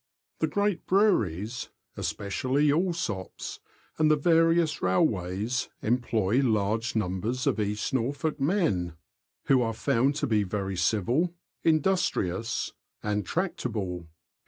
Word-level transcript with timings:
The 0.39 0.47
great 0.47 0.87
breweries 0.87 1.69
(especially 1.95 2.71
Allsopp's) 2.71 3.59
and 3.99 4.09
the 4.09 4.15
various 4.15 4.81
railways 4.81 5.69
employ 5.83 6.39
large 6.41 6.95
numbers 6.95 7.45
of 7.45 7.59
East 7.59 7.93
Norfolk 7.93 8.39
men, 8.39 8.95
who 9.45 9.61
are 9.61 9.75
found 9.75 10.15
to 10.15 10.25
be 10.25 10.41
very 10.41 10.75
civil, 10.75 11.35
industrious, 11.63 12.73
and 13.03 13.23
tractable. 13.27 14.07